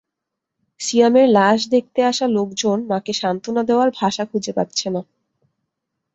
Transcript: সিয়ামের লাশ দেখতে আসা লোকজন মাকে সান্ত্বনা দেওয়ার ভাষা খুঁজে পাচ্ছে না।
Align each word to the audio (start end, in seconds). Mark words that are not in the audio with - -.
সিয়ামের 0.79 1.27
লাশ 1.29 1.59
দেখতে 1.69 1.99
আসা 2.03 2.25
লোকজন 2.27 2.77
মাকে 2.87 3.13
সান্ত্বনা 3.13 3.61
দেওয়ার 3.63 3.89
ভাষা 3.99 4.23
খুঁজে 4.25 4.51
পাচ্ছে 4.53 4.87
না। 4.89 5.01